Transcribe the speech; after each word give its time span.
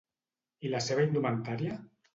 I 0.69 0.73
la 0.73 0.81
seva 0.87 1.07
indumentària? 1.11 1.79